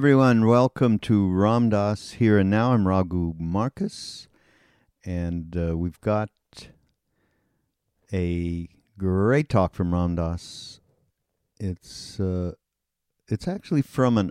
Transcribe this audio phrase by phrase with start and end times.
[0.00, 0.46] Everyone.
[0.46, 2.72] Welcome to Ram Dass Here and Now.
[2.72, 4.28] I'm Raghu Markus,
[5.04, 6.30] and uh, we've got
[8.10, 10.80] a great talk from Ram Dass.
[11.60, 12.52] It's uh,
[13.28, 14.30] it's actually from an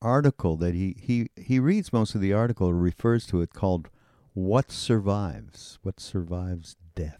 [0.00, 3.88] article that he, he he reads most of the article, refers to it called
[4.34, 7.18] "What Survives." What survives death?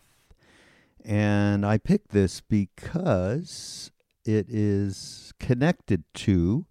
[1.04, 3.90] And I picked this because
[4.24, 6.66] it is connected to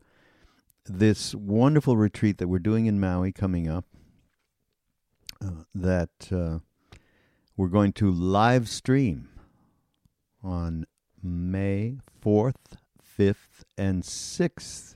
[0.90, 3.86] this wonderful retreat that we're doing in Maui coming up.
[5.40, 6.60] Uh, that uh,
[7.56, 9.30] we're going to live stream
[10.44, 10.86] on
[11.22, 12.78] May 4th,
[13.20, 14.96] 5th, and 6th.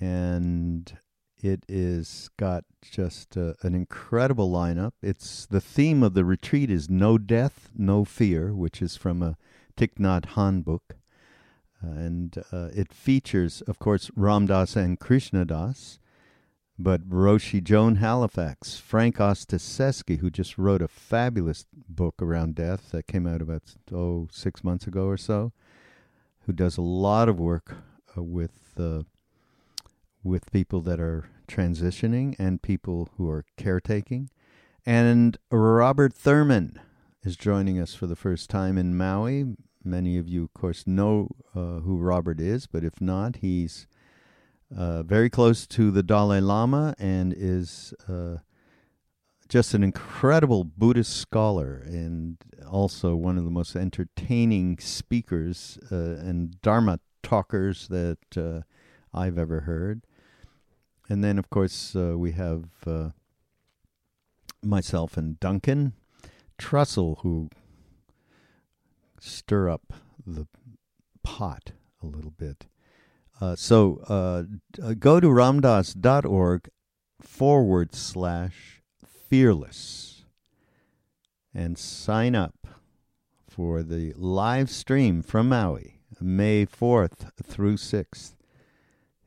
[0.00, 0.98] And
[1.40, 4.92] it is got just uh, an incredible lineup.
[5.02, 9.36] It's the theme of the retreat is no death, no fear, which is from a
[9.76, 10.96] Thich Nhat Hanh book.
[11.90, 15.98] And uh, it features, of course, Ram Dass and Krishna Das,
[16.78, 23.06] but Roshi Joan Halifax, Frank Ostaseski, who just wrote a fabulous book around death that
[23.06, 23.62] came out about
[23.92, 25.52] oh six months ago or so,
[26.46, 27.76] who does a lot of work
[28.16, 29.02] uh, with uh,
[30.22, 34.30] with people that are transitioning and people who are caretaking,
[34.84, 36.80] and Robert Thurman
[37.22, 39.56] is joining us for the first time in Maui.
[39.84, 43.86] Many of you, of course, know uh, who Robert is, but if not, he's
[44.74, 48.38] uh, very close to the Dalai Lama and is uh,
[49.48, 56.60] just an incredible Buddhist scholar and also one of the most entertaining speakers uh, and
[56.62, 58.62] Dharma talkers that uh,
[59.12, 60.06] I've ever heard.
[61.10, 62.64] And then, of course, uh, we have
[64.62, 65.92] myself and Duncan
[66.58, 67.50] Trussell, who
[69.24, 69.92] stir up
[70.26, 70.46] the
[71.22, 72.66] pot a little bit.
[73.40, 74.44] Uh, so uh,
[74.94, 76.68] go to ramdass.org
[77.20, 80.24] forward slash fearless
[81.52, 82.66] and sign up
[83.48, 88.34] for the live stream from Maui, May 4th through 6th.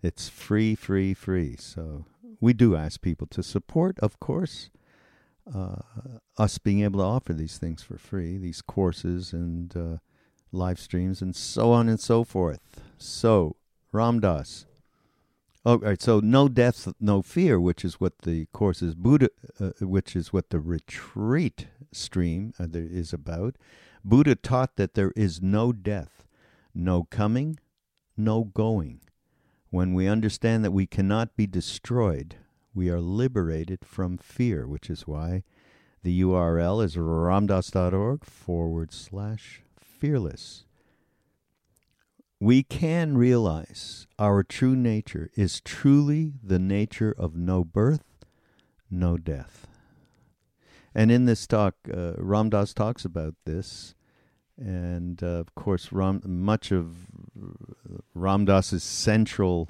[0.02, 1.56] It's free, free, free.
[1.58, 2.06] So
[2.40, 4.70] we do ask people to support, of course,
[5.54, 5.82] uh,
[6.38, 9.98] us being able to offer these things for free, these courses and uh,
[10.52, 12.60] live streams and so on and so forth.
[12.98, 13.56] So,
[13.92, 14.66] Ram Dass.
[15.66, 16.02] Oh, all right.
[16.02, 20.32] So, no death, no fear, which is what the course is Buddha, uh, which is
[20.32, 23.56] what the retreat stream uh, is about.
[24.04, 26.26] Buddha taught that there is no death,
[26.74, 27.60] no coming,
[28.16, 29.02] no going.
[29.70, 32.36] When we understand that we cannot be destroyed,
[32.78, 35.42] we are liberated from fear, which is why
[36.04, 40.64] the URL is ramdass.org forward slash fearless.
[42.40, 48.24] We can realize our true nature is truly the nature of no birth,
[48.92, 49.66] no death.
[50.94, 53.96] And in this talk, uh, Ram Dass talks about this.
[54.56, 57.08] And uh, of course, Ram, much of
[58.14, 59.68] Ram Dass's central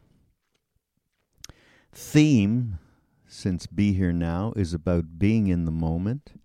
[1.93, 2.79] theme
[3.27, 6.39] since Be Here Now is about being in the moment.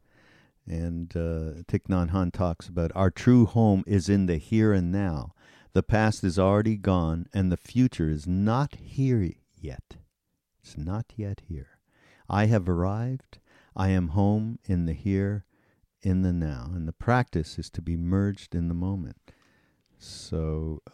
[0.66, 4.92] And uh, Thich Nhat Hanh talks about our true home is in the here and
[4.92, 5.34] now.
[5.72, 9.96] The past is already gone, and the future is not here yet.
[10.62, 11.78] It's not yet here.
[12.28, 13.38] I have arrived.
[13.74, 15.44] I am home in the here,
[16.02, 16.70] in the now.
[16.74, 19.16] And the practice is to be merged in the moment.
[19.98, 20.90] So uh,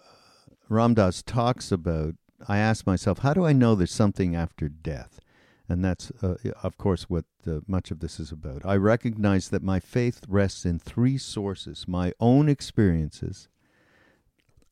[0.69, 2.15] Ram Dass talks about,
[2.47, 5.21] I ask myself, how do I know there's something after death?
[5.69, 8.65] And that's, uh, of course, what uh, much of this is about.
[8.65, 13.49] I recognize that my faith rests in three sources my own experiences,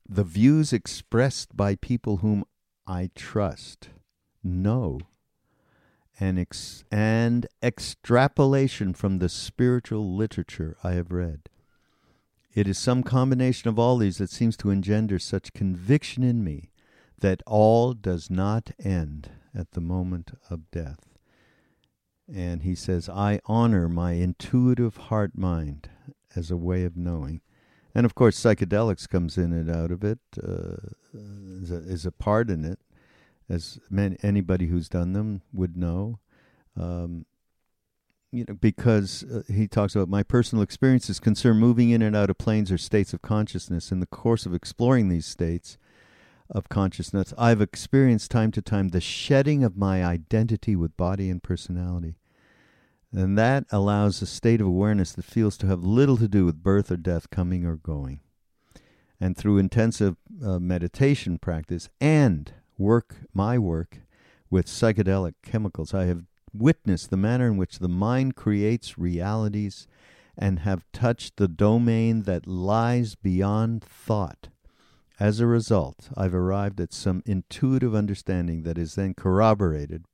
[0.09, 2.45] the views expressed by people whom
[2.87, 3.89] I trust,
[4.43, 4.99] know,
[6.19, 11.41] and, ex- and extrapolation from the spiritual literature I have read.
[12.55, 16.71] It is some combination of all these that seems to engender such conviction in me
[17.19, 20.99] that all does not end at the moment of death.
[22.33, 25.89] And he says, I honor my intuitive heart mind
[26.35, 27.41] as a way of knowing.
[27.95, 30.75] And of course, psychedelics comes in and out of it, uh,
[31.61, 32.79] is, a, is, a, part in it,
[33.49, 36.19] as anybody who's done them would know.
[36.79, 37.25] Um,
[38.31, 42.29] you know, because uh, he talks about my personal experiences concern moving in and out
[42.29, 43.91] of planes or states of consciousness.
[43.91, 45.77] In the course of exploring these states,
[46.49, 51.41] of consciousness, I've experienced time to time the shedding of my identity with body and
[51.41, 52.15] personality.
[53.11, 56.63] And that allows a state of awareness that feels to have little to do with
[56.63, 58.19] birth or death, coming or going.
[59.19, 63.99] And through intensive uh, meditation practice and work, my work,
[64.49, 65.93] with psychedelic chemicals.
[65.93, 66.23] I have
[66.53, 69.87] witnessed the manner in which the mind creates realities
[70.37, 74.49] and have touched the domain that lies beyond thought.
[75.19, 80.05] As a result, I've arrived at some intuitive understanding that is then corroborated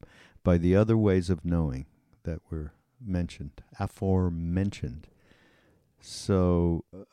[0.43, 1.87] by the other ways of knowing
[2.23, 2.71] that were
[3.05, 5.07] mentioned, aforementioned.
[5.99, 7.03] So, uh,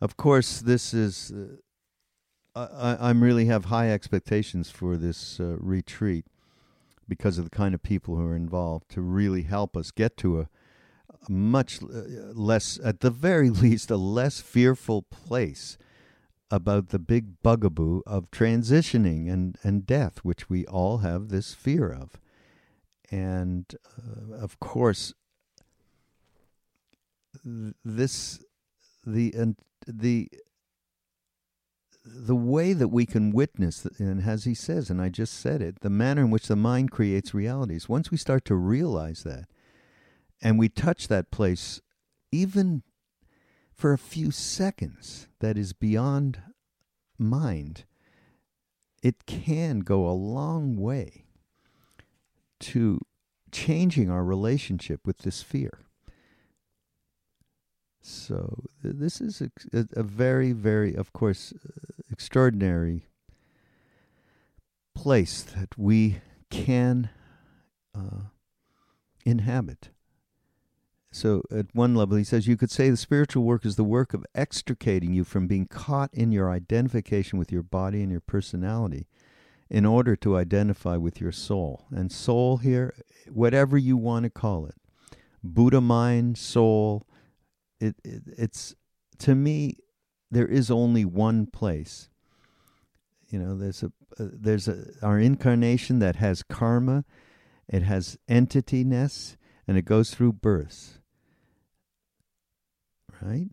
[0.00, 1.32] of course, this is.
[1.32, 1.56] Uh,
[2.56, 6.26] I, I'm really have high expectations for this uh, retreat
[7.08, 10.40] because of the kind of people who are involved to really help us get to
[10.40, 10.48] a,
[11.08, 11.86] a much uh,
[12.34, 15.78] less, at the very least, a less fearful place
[16.50, 21.90] about the big bugaboo of transitioning and, and death, which we all have this fear
[21.90, 22.18] of.
[23.10, 23.66] And
[23.98, 25.14] uh, of course,
[27.84, 28.42] this
[29.06, 29.56] the and
[29.86, 30.28] the
[32.04, 35.80] the way that we can witness, and as he says, and I just said it,
[35.80, 39.46] the manner in which the mind creates realities, once we start to realize that,
[40.42, 41.80] and we touch that place,
[42.32, 42.82] even
[43.80, 46.42] for a few seconds, that is beyond
[47.18, 47.84] mind,
[49.02, 51.24] it can go a long way
[52.60, 53.00] to
[53.50, 55.80] changing our relationship with this fear.
[58.02, 63.06] So this is a, a, very, very, of course, uh, extraordinary
[64.94, 67.08] place that we can
[67.94, 68.28] uh,
[69.24, 69.88] inhabit.
[71.12, 74.14] So, at one level, he says, you could say the spiritual work is the work
[74.14, 79.08] of extricating you from being caught in your identification with your body and your personality
[79.68, 81.86] in order to identify with your soul.
[81.90, 82.94] And soul here,
[83.28, 84.76] whatever you want to call it
[85.42, 87.06] Buddha mind, soul,
[87.80, 88.74] it, it it's
[89.18, 89.76] to me
[90.30, 92.08] there is only one place
[93.28, 93.86] you know there's a
[94.18, 97.04] uh, there's a our incarnation that has karma
[97.68, 99.36] it has entityness
[99.66, 100.99] and it goes through births
[103.22, 103.48] right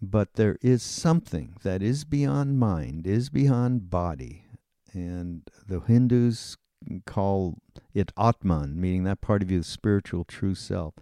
[0.00, 4.44] but there is something that is beyond mind is beyond body
[4.92, 6.56] and the hindus
[7.04, 7.58] call
[7.94, 10.94] it atman meaning that part of you the spiritual true self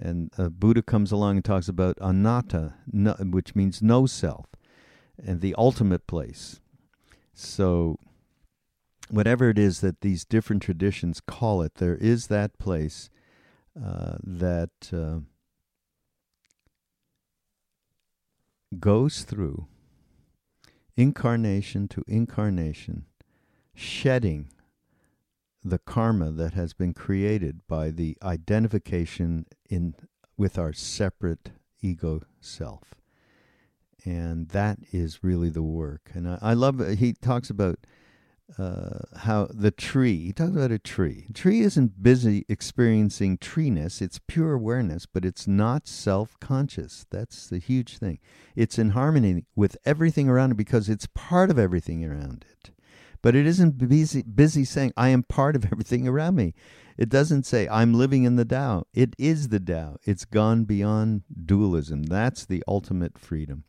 [0.00, 4.46] and uh, Buddha comes along and talks about anatta, no, which means no self,
[5.22, 6.60] and the ultimate place.
[7.34, 7.98] So,
[9.10, 13.10] whatever it is that these different traditions call it, there is that place
[13.76, 15.20] uh, that uh,
[18.78, 19.66] goes through
[20.96, 23.06] incarnation to incarnation,
[23.74, 24.48] shedding
[25.64, 29.94] the karma that has been created by the identification in
[30.36, 31.50] with our separate
[31.82, 32.94] ego self.
[34.04, 36.10] And that is really the work.
[36.14, 37.78] And i, I love he talks about
[38.56, 44.00] uh, how the tree he talks about a tree a tree isn't busy experiencing treeness
[44.00, 48.18] it's pure awareness but it's not self-conscious that's the huge thing
[48.56, 52.70] it's in harmony with everything around it because it's part of everything around it
[53.22, 56.54] but it isn't busy, busy saying, I am part of everything around me.
[56.96, 58.84] It doesn't say, I'm living in the Tao.
[58.92, 59.96] It is the Tao.
[60.04, 62.04] It's gone beyond dualism.
[62.04, 63.64] That's the ultimate freedom.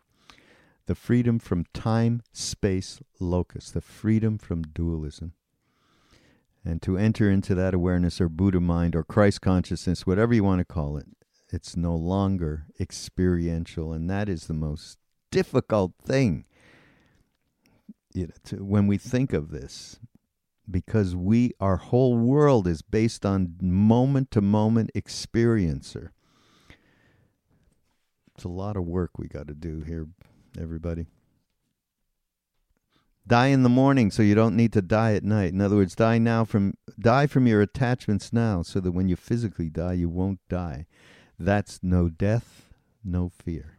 [0.89, 5.33] The freedom from time, space, locus, the freedom from dualism.
[6.65, 10.61] And to enter into that awareness or Buddha mind or Christ consciousness, whatever you want
[10.61, 11.05] to call it,
[11.53, 13.93] it's no longer experiential.
[13.93, 14.97] And that is the most
[15.29, 16.45] difficult thing
[18.11, 19.99] you know, to, when we think of this,
[20.71, 26.09] because we our whole world is based on moment to moment experiencer.
[28.33, 30.07] It's a lot of work we got to do here,
[30.59, 31.07] everybody.
[33.27, 35.53] Die in the morning so you don't need to die at night.
[35.53, 39.15] In other words, die now from die from your attachments now so that when you
[39.15, 40.87] physically die you won't die.
[41.37, 42.73] That's no death,
[43.03, 43.77] no fear.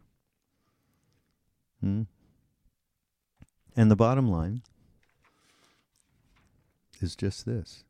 [1.80, 2.02] Hmm?
[3.76, 4.62] And the bottom line
[7.00, 7.84] is just this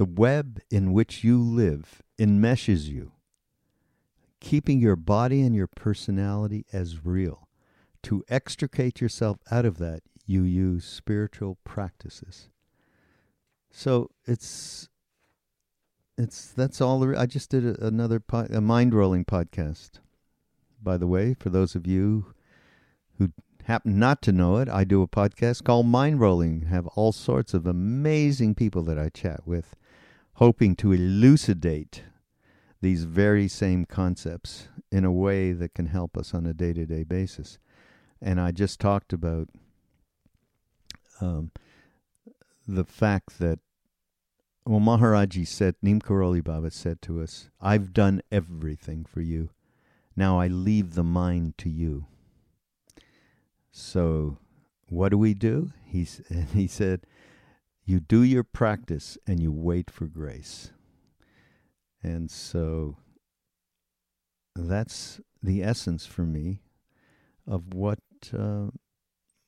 [0.00, 3.12] the web in which you live enmeshes you,
[4.40, 7.48] keeping your body and your personality as real.
[8.04, 12.48] To extricate yourself out of that, you use spiritual practices.
[13.70, 14.88] So it's
[16.16, 17.16] it's that's all.
[17.16, 20.00] I just did a, another po- a mind rolling podcast.
[20.82, 22.34] By the way, for those of you
[23.18, 23.32] who
[23.64, 26.62] happen not to know it, I do a podcast called Mind Rolling.
[26.62, 29.76] Have all sorts of amazing people that I chat with,
[30.34, 32.04] hoping to elucidate
[32.80, 36.86] these very same concepts in a way that can help us on a day to
[36.86, 37.58] day basis.
[38.20, 39.48] And I just talked about
[41.20, 41.52] um,
[42.66, 43.58] the fact that
[44.66, 49.50] well, Maharaji said, Neem Karoli Baba said to us, I've done everything for you.
[50.14, 52.06] Now I leave the mind to you.
[53.72, 54.36] So,
[54.88, 55.72] what do we do?
[55.84, 56.06] He,
[56.54, 57.06] he said,
[57.84, 60.72] You do your practice and you wait for grace.
[62.02, 62.96] And so,
[64.54, 66.60] that's the essence for me
[67.46, 67.98] of what
[68.36, 68.68] uh,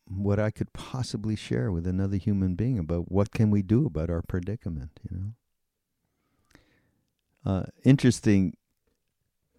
[0.06, 4.11] what I could possibly share with another human being about what can we do about
[4.11, 5.32] our predicament, you know.
[7.44, 8.56] Uh, interesting.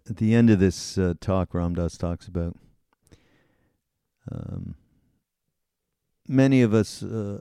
[0.08, 2.56] At the end of this uh, talk, Ram Dass talks about
[4.30, 4.74] um,
[6.28, 7.02] many of us.
[7.02, 7.40] Uh,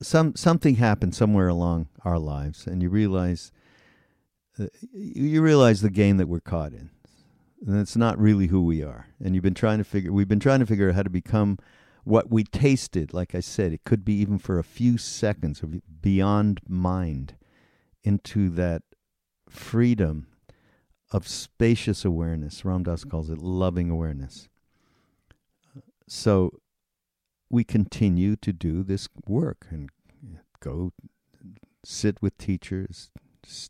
[0.00, 3.52] some something happened somewhere along our lives, and you realize
[4.58, 6.90] uh, you realize the game that we're caught in,
[7.66, 9.08] and it's not really who we are.
[9.22, 10.12] And you've been trying to figure.
[10.12, 11.58] We've been trying to figure out how to become
[12.06, 15.66] what we tasted, like I said, it could be even for a few seconds or
[16.00, 17.34] beyond mind
[18.04, 18.82] into that
[19.48, 20.28] freedom
[21.10, 22.64] of spacious awareness.
[22.64, 24.48] Ram Dass calls it loving awareness.
[26.06, 26.60] So
[27.50, 29.90] we continue to do this work and
[30.60, 30.92] go
[31.84, 33.10] sit with teachers,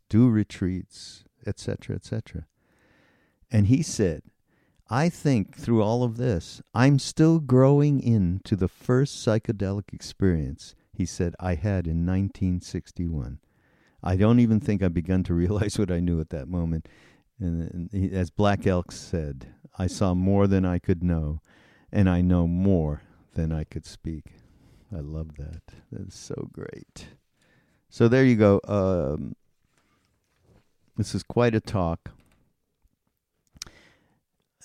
[0.09, 2.47] do retreats, etc., etc.
[3.51, 4.23] And he said,
[4.89, 11.05] I think through all of this, I'm still growing into the first psychedelic experience he
[11.05, 13.39] said I had in 1961.
[14.01, 16.87] I don't even think I begun to realize what I knew at that moment.
[17.39, 21.41] And, he, as Black Elk said, I saw more than I could know,
[21.91, 23.03] and I know more
[23.35, 24.25] than I could speak.
[24.95, 25.61] I love that.
[25.91, 27.09] That is so great.
[27.89, 28.59] So there you go.
[28.67, 29.35] Um,
[30.97, 32.11] this is quite a talk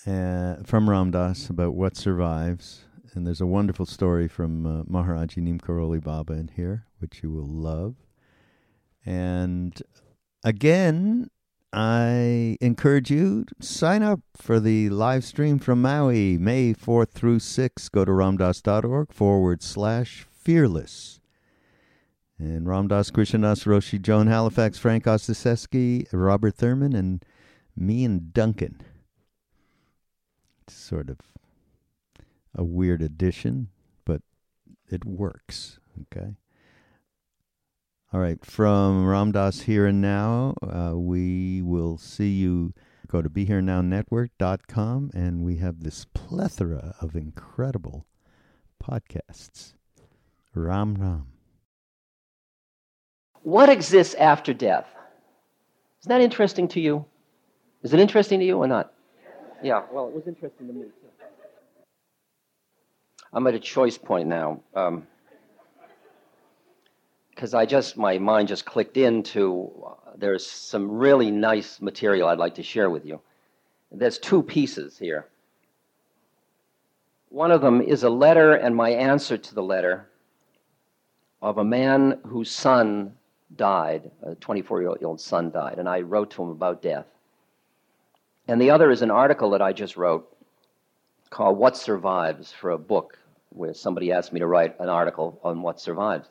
[0.07, 2.85] uh, from Ram Dass about what survives.
[3.15, 7.97] And there's a wonderful story from uh, Maharaji Baba in here, which you will love.
[9.05, 9.81] And
[10.43, 11.29] again,
[11.75, 17.91] I encourage you sign up for the live stream from Maui, May 4th through 6th.
[17.91, 21.21] Go to ramdass.org forward slash fearless.
[22.43, 27.25] And Ram Dass, Krishna Das, Roshi, Joan Halifax, Frank Ostaseski, Robert Thurman, and
[27.77, 28.83] me and Duncan
[30.63, 31.19] It's sort of
[32.53, 33.69] a weird addition,
[34.05, 34.23] but
[34.91, 35.79] it works.
[36.03, 36.35] Okay.
[38.13, 38.45] All right.
[38.45, 42.75] From Ram Dass Here and Now, uh, we will see you.
[43.07, 48.05] Go to BeHereNowNetwork.com, and we have this plethora of incredible
[48.83, 49.75] podcasts.
[50.55, 51.32] Ram Ram.
[53.43, 54.87] What exists after death?
[56.01, 57.05] Isn't that interesting to you?
[57.83, 58.93] Is it interesting to you or not?
[59.63, 60.91] Yeah, well, it was interesting to me, too.
[63.33, 64.61] I'm at a choice point now.
[67.31, 72.29] because um, I just, my mind just clicked into, uh, there's some really nice material
[72.29, 73.21] I'd like to share with you.
[73.91, 75.27] There's two pieces here.
[77.31, 80.09] One of them is a letter and my answer to the letter
[81.41, 83.15] of a man whose son
[83.56, 87.06] died, a 24 year old son died, and I wrote to him about death.
[88.49, 90.28] And the other is an article that I just wrote
[91.30, 93.18] called What Survives for a book,
[93.50, 96.28] where somebody asked me to write an article on what survives.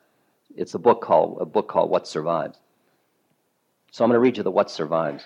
[0.56, 2.60] It's a book called a book called What Survives.
[3.92, 5.24] So I'm going to read you the What Survives,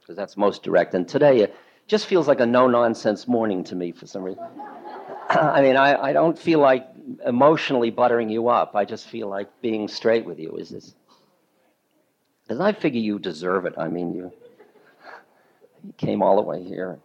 [0.00, 0.94] because that's most direct.
[0.94, 1.54] And today it
[1.86, 4.44] just feels like a no nonsense morning to me for some reason.
[5.28, 6.88] I mean, I, I don't feel like
[7.26, 8.74] emotionally buttering you up.
[8.74, 10.56] I just feel like being straight with you.
[10.56, 10.94] Is this?
[12.52, 13.72] Because I figure you deserve it.
[13.78, 14.30] I mean, you
[15.86, 16.98] he came all the way here.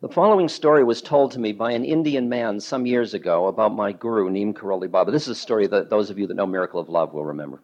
[0.00, 3.74] The following story was told to me by an Indian man some years ago about
[3.74, 5.10] my guru, Neem Karoli Baba.
[5.10, 7.60] This is a story that those of you that know Miracle of Love will remember.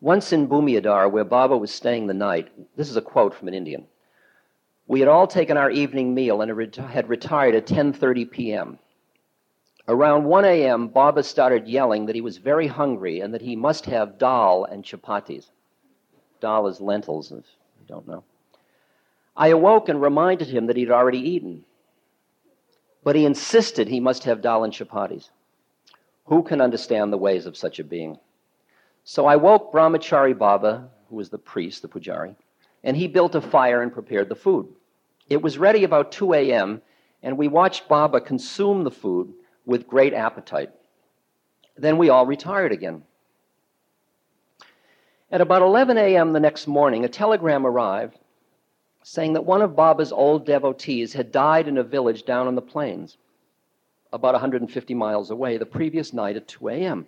[0.00, 3.54] Once in Bhumiyadhar, where Baba was staying the night, this is a quote from an
[3.54, 3.86] Indian.
[4.88, 8.78] We had all taken our evening meal and had retired at 10:30 p.m.
[9.88, 13.86] Around 1 a.m., Baba started yelling that he was very hungry and that he must
[13.86, 15.50] have dal and chapatis.
[16.40, 17.44] Dal is lentils, if
[17.80, 18.24] you don't know.
[19.36, 21.64] I awoke and reminded him that he'd already eaten.
[23.04, 25.30] But he insisted he must have dal and chapatis.
[26.24, 28.18] Who can understand the ways of such a being?
[29.04, 32.34] So I woke Brahmachari Baba, who was the priest, the pujari,
[32.82, 34.66] and he built a fire and prepared the food.
[35.28, 36.82] It was ready about 2 a.m.,
[37.22, 39.32] and we watched Baba consume the food
[39.66, 40.70] with great appetite.
[41.76, 43.02] Then we all retired again.
[45.30, 46.32] At about 11 a.m.
[46.32, 48.16] the next morning, a telegram arrived
[49.02, 52.60] saying that one of Baba's old devotees had died in a village down on the
[52.60, 53.16] plains,
[54.12, 57.06] about 150 miles away, the previous night at 2 a.m.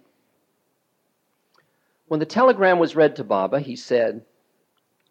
[2.06, 4.24] When the telegram was read to Baba, he said,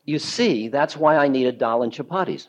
[0.05, 2.47] You see, that's why I needed dal and chapatis.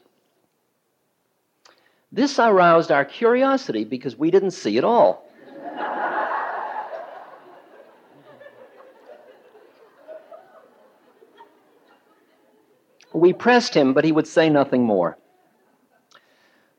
[2.11, 5.29] This aroused our curiosity because we didn't see it all.
[13.13, 15.19] We pressed him, but he would say nothing more.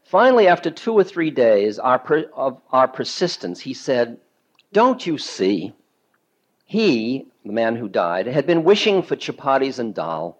[0.03, 4.17] Finally, after two or three days our per, of our persistence, he said,
[4.71, 5.73] Don't you see?
[6.65, 10.39] He, the man who died, had been wishing for chapatis and dal,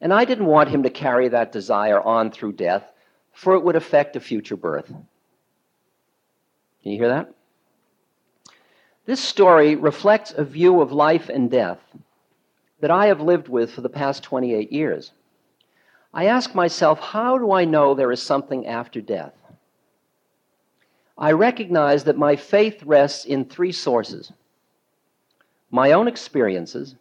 [0.00, 2.90] and I didn't want him to carry that desire on through death,
[3.34, 4.86] for it would affect a future birth.
[4.86, 7.34] Can you hear that?
[9.06, 11.80] This story reflects a view of life and death
[12.80, 15.12] that I have lived with for the past 28 years.
[16.12, 19.34] I ask myself, how do I know there is something after death?
[21.18, 24.32] I recognize that my faith rests in three sources
[25.70, 26.94] my own experiences,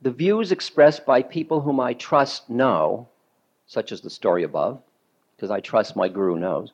[0.00, 3.08] the views expressed by people whom I trust know,
[3.66, 4.80] such as the story above,
[5.42, 6.70] because I trust my guru knows,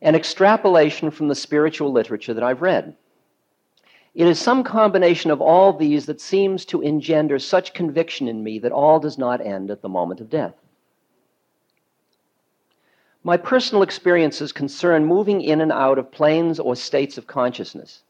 [0.00, 2.96] an extrapolation from the spiritual literature that I've read.
[4.14, 8.58] It is some combination of all these that seems to engender such conviction in me
[8.60, 10.54] that all does not end at the moment of death.
[13.22, 18.02] My personal experiences concern moving in and out of planes or states of consciousness.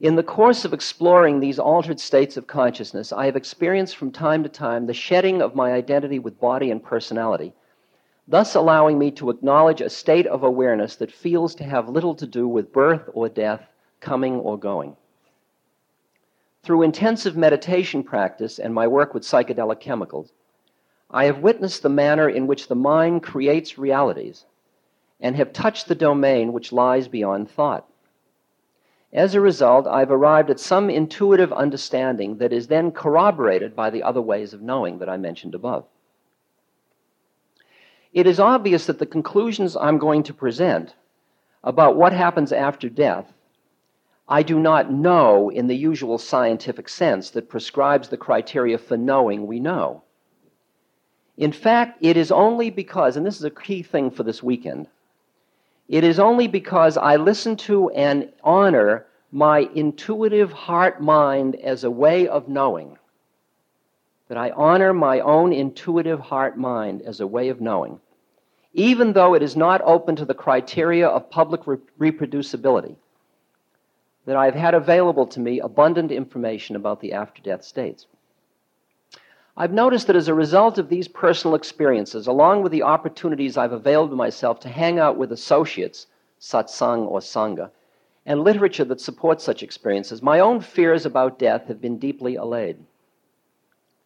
[0.00, 4.42] In the course of exploring these altered states of consciousness, I have experienced from time
[4.42, 7.54] to time the shedding of my identity with body and personality,
[8.26, 12.26] thus allowing me to acknowledge a state of awareness that feels to have little to
[12.26, 13.68] do with birth or death,
[14.00, 14.96] coming or going.
[16.62, 20.32] Through intensive meditation practice and my work with psychedelic chemicals,
[21.10, 24.46] I have witnessed the manner in which the mind creates realities
[25.20, 27.86] and have touched the domain which lies beyond thought.
[29.12, 34.02] As a result, I've arrived at some intuitive understanding that is then corroborated by the
[34.02, 35.84] other ways of knowing that I mentioned above.
[38.12, 40.94] It is obvious that the conclusions I'm going to present
[41.64, 43.32] about what happens after death
[44.28, 49.46] I do not know in the usual scientific sense that prescribes the criteria for knowing
[49.46, 50.04] we know.
[51.36, 54.88] In fact, it is only because, and this is a key thing for this weekend,
[55.88, 61.90] it is only because I listen to and honor my intuitive heart mind as a
[61.90, 62.98] way of knowing,
[64.28, 68.00] that I honor my own intuitive heart mind as a way of knowing,
[68.74, 72.96] even though it is not open to the criteria of public re- reproducibility
[74.24, 78.06] that I've had available to me abundant information about the after death states.
[79.56, 83.72] I've noticed that as a result of these personal experiences, along with the opportunities I've
[83.72, 86.06] availed myself to hang out with associates,
[86.40, 87.70] satsang or sangha,
[88.24, 92.78] and literature that supports such experiences, my own fears about death have been deeply allayed.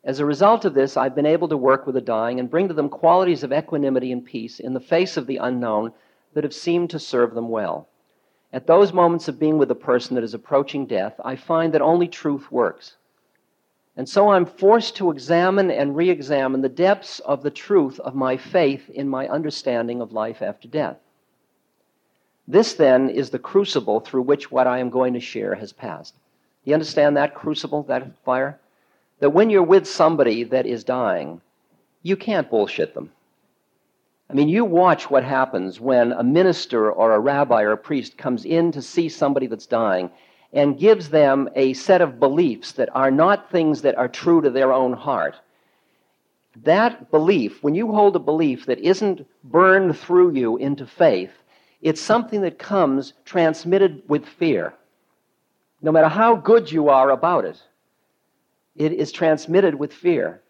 [0.07, 2.69] As a result of this, I've been able to work with the dying and bring
[2.69, 5.93] to them qualities of equanimity and peace in the face of the unknown
[6.33, 7.89] that have seemed to serve them well.
[8.53, 11.83] At those moments of being with a person that is approaching death, I find that
[11.83, 12.95] only truth works.
[13.97, 18.15] And so I'm forced to examine and re examine the depths of the truth of
[18.15, 20.99] my faith in my understanding of life after death.
[22.47, 26.15] This, then, is the crucible through which what I am going to share has passed.
[26.15, 28.61] Do you understand that crucible, that fire?
[29.21, 31.41] That when you're with somebody that is dying,
[32.03, 33.13] you can't bullshit them.
[34.29, 38.19] I mean, you watch what happens when a minister or a rabbi or a priest
[38.19, 40.11] comes in to see somebody that's dying
[40.53, 44.51] and gives them a set of beliefs that are not things that are true to
[44.51, 45.37] their own heart.
[46.65, 51.33] That belief, when you hold a belief that isn't burned through you into faith,
[51.83, 54.75] it's something that comes transmitted with fear.
[55.83, 57.63] No matter how good you are about it,
[58.77, 60.43] it is transmitted with fear.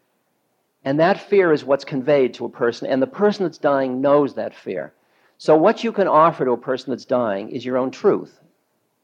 [0.84, 4.34] And that fear is what's conveyed to a person, and the person that's dying knows
[4.34, 4.92] that fear.
[5.38, 8.38] So, what you can offer to a person that's dying is your own truth.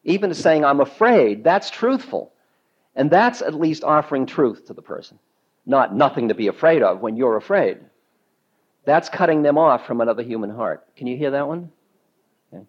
[0.05, 2.33] Even saying, I'm afraid, that's truthful.
[2.95, 5.19] And that's at least offering truth to the person,
[5.67, 7.79] not nothing to be afraid of when you're afraid.
[8.85, 10.85] That's cutting them off from another human heart.
[10.97, 11.71] Can you hear that one?
[12.53, 12.65] Okay.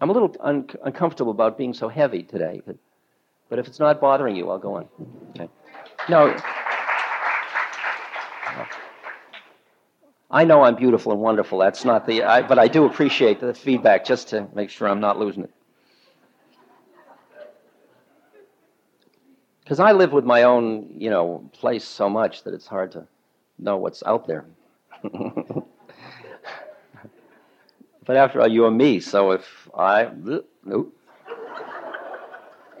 [0.00, 2.76] I'm a little un- uncomfortable about being so heavy today, but,
[3.52, 4.88] but if it's not bothering you, I'll go on.
[5.36, 5.46] Okay.
[6.08, 6.34] No.
[10.30, 11.58] I know I'm beautiful and wonderful.
[11.58, 15.00] That's not the, I, but I do appreciate the feedback just to make sure I'm
[15.00, 15.50] not losing it.
[19.62, 23.06] Because I live with my own, you know, place so much that it's hard to
[23.58, 24.46] know what's out there.
[25.02, 25.66] but
[28.16, 30.08] after all, you are me, so if I.
[30.64, 30.96] Nope.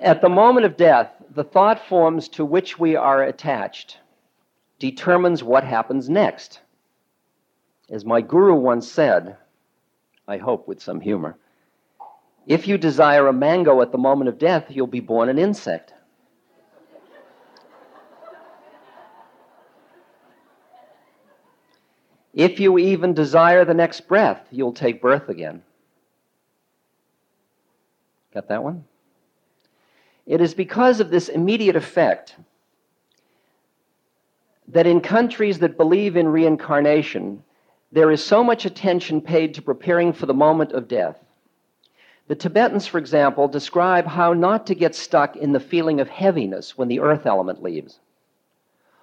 [0.02, 3.98] At the moment of death, the thought forms to which we are attached
[4.80, 6.60] determines what happens next.
[7.88, 9.36] As my guru once said,
[10.26, 11.38] I hope with some humor,
[12.48, 15.94] if you desire a mango at the moment of death, you'll be born an insect.
[22.34, 25.62] If you even desire the next breath, you'll take birth again.
[28.34, 28.86] Got that one?
[30.32, 32.36] It is because of this immediate effect
[34.66, 37.44] that in countries that believe in reincarnation,
[37.92, 41.22] there is so much attention paid to preparing for the moment of death.
[42.28, 46.78] The Tibetans, for example, describe how not to get stuck in the feeling of heaviness
[46.78, 48.00] when the earth element leaves,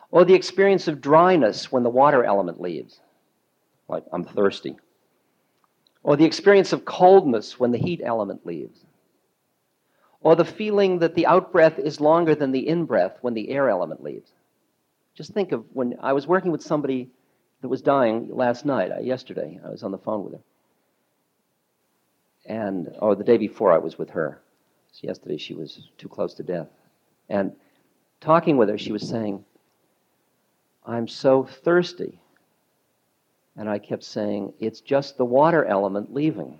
[0.10, 3.02] or the experience of dryness when the water element leaves,
[3.88, 4.78] like I'm thirsty,
[6.02, 8.84] or the experience of coldness when the heat element leaves,
[10.22, 14.04] or the feeling that the outbreath is longer than the inbreath when the air element
[14.04, 14.32] leaves.
[15.16, 17.10] Just think of when I was working with somebody
[17.62, 19.60] that was dying last night, uh, yesterday.
[19.66, 20.40] I was on the phone with her.
[22.46, 24.42] And, or the day before I was with her.
[24.92, 26.68] So yesterday she was too close to death.
[27.30, 27.54] And
[28.22, 29.44] talking with her, she was saying,
[30.86, 32.20] I'm so thirsty.
[33.56, 36.60] And I kept saying, It's just the water element leaving.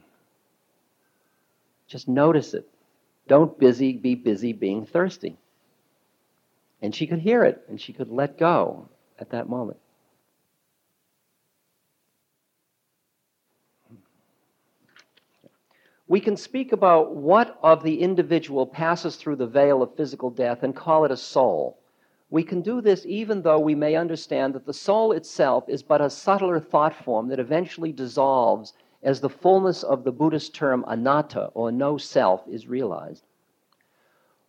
[1.88, 2.70] Just notice it.
[3.30, 5.38] Don't busy be busy being thirsty.
[6.82, 8.90] And she could hear it and she could let go
[9.20, 9.78] at that moment.
[16.08, 20.64] We can speak about what of the individual passes through the veil of physical death
[20.64, 21.78] and call it a soul.
[22.32, 26.02] We can do this even though we may understand that the soul itself is but
[26.02, 31.52] a subtler thought form that eventually dissolves as the fullness of the Buddhist term anatta,
[31.54, 33.24] or no self, is realized.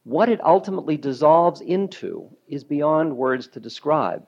[0.05, 4.27] What it ultimately dissolves into is beyond words to describe.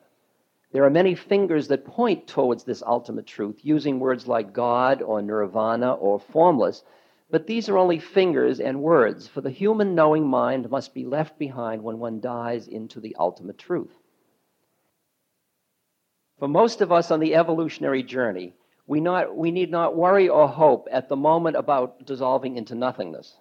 [0.70, 5.20] There are many fingers that point towards this ultimate truth, using words like God or
[5.20, 6.82] nirvana or formless,
[7.30, 11.38] but these are only fingers and words, for the human knowing mind must be left
[11.38, 13.98] behind when one dies into the ultimate truth.
[16.38, 18.54] For most of us on the evolutionary journey,
[18.86, 23.36] we, not, we need not worry or hope at the moment about dissolving into nothingness.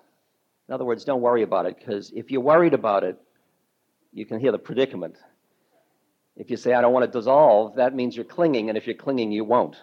[0.67, 3.17] In other words, don't worry about it, because if you're worried about it,
[4.13, 5.15] you can hear the predicament.
[6.35, 8.95] If you say, I don't want to dissolve, that means you're clinging, and if you're
[8.95, 9.75] clinging, you won't.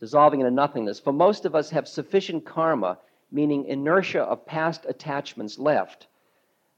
[0.00, 0.98] Dissolving into nothingness.
[0.98, 2.98] For most of us have sufficient karma,
[3.30, 6.08] meaning inertia of past attachments left,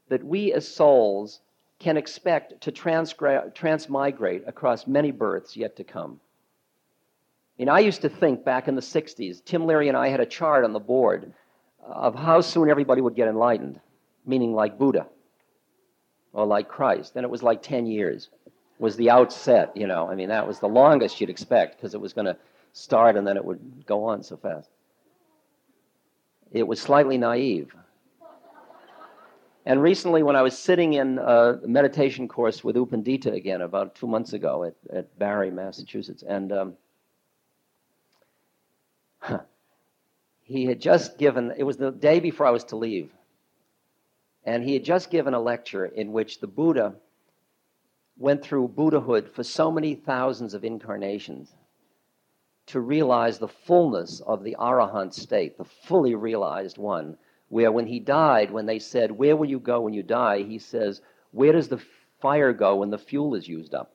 [0.09, 1.39] that we as souls
[1.79, 6.19] can expect to transmigrate across many births yet to come.
[7.59, 10.63] I used to think back in the 60s, Tim Leary and I had a chart
[10.63, 11.33] on the board
[11.81, 13.79] of how soon everybody would get enlightened,
[14.25, 15.07] meaning like Buddha
[16.33, 17.15] or like Christ.
[17.15, 18.29] And it was like 10 years
[18.79, 20.09] was the outset, you know.
[20.09, 22.35] I mean, that was the longest you'd expect because it was going to
[22.73, 24.69] start and then it would go on so fast.
[26.51, 27.73] It was slightly naive.
[29.65, 33.95] And recently, when I was sitting in a meditation course with U Pandita again about
[33.95, 36.73] two months ago at, at Barre, Massachusetts, and um,
[40.43, 43.11] he had just given, it was the day before I was to leave,
[44.43, 46.95] and he had just given a lecture in which the Buddha
[48.17, 51.53] went through Buddhahood for so many thousands of incarnations
[52.67, 57.17] to realize the fullness of the Arahant state, the fully realized one,
[57.49, 60.43] where when he died, when they said, Where will you go when you die?
[60.43, 61.81] he says, Where does the
[62.21, 63.93] fire go when the fuel is used up?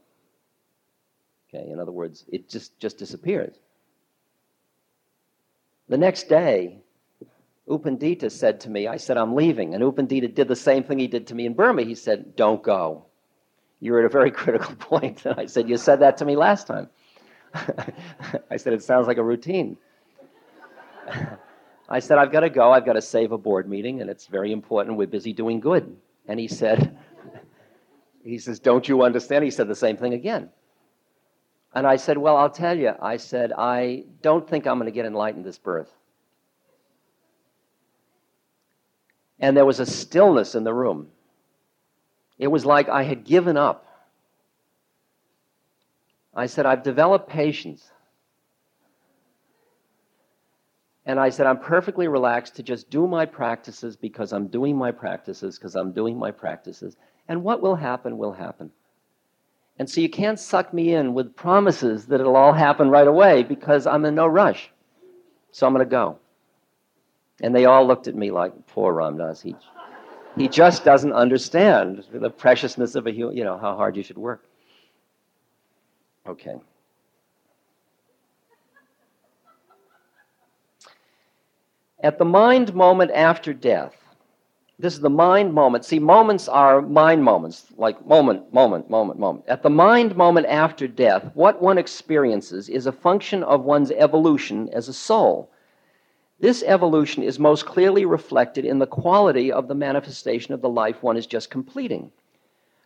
[1.48, 3.58] Okay, in other words, it just, just disappears.
[5.88, 6.78] The next day,
[7.66, 9.74] U Pandita said to me, I said, I'm leaving.
[9.74, 11.82] And U Pandita did the same thing he did to me in Burma.
[11.82, 13.06] He said, Don't go.
[13.80, 15.24] You're at a very critical point.
[15.24, 16.88] And I said, You said that to me last time.
[18.50, 19.76] I said, It sounds like a routine.
[21.88, 22.70] I said, I've got to go.
[22.70, 24.98] I've got to save a board meeting, and it's very important.
[24.98, 25.96] We're busy doing good.
[26.26, 26.98] And he said,
[28.22, 29.44] He says, Don't you understand?
[29.44, 30.50] He said the same thing again.
[31.74, 32.92] And I said, Well, I'll tell you.
[33.00, 35.90] I said, I don't think I'm going to get enlightened this birth.
[39.38, 41.08] And there was a stillness in the room.
[42.38, 43.84] It was like I had given up.
[46.34, 47.90] I said, I've developed patience.
[51.04, 54.92] And I said, I'm perfectly relaxed to just do my practices because I'm doing my
[54.92, 56.96] practices, because I'm doing my practices.
[57.28, 58.70] And what will happen will happen.
[59.78, 63.44] And so you can't suck me in with promises that it'll all happen right away
[63.44, 64.70] because I'm in no rush.
[65.52, 66.18] So I'm going to go.
[67.40, 69.40] And they all looked at me like, poor Ram Dass.
[69.40, 69.54] He,
[70.36, 74.18] he just doesn't understand the preciousness of a human, you know, how hard you should
[74.18, 74.44] work.
[76.26, 76.56] Okay.
[82.02, 83.94] At the mind moment after death,
[84.80, 85.84] this is the mind moment.
[85.84, 89.44] See, moments are mind moments, like moment, moment, moment, moment.
[89.48, 94.68] At the mind moment after death, what one experiences is a function of one's evolution
[94.72, 95.50] as a soul.
[96.38, 101.02] This evolution is most clearly reflected in the quality of the manifestation of the life
[101.02, 102.12] one is just completing.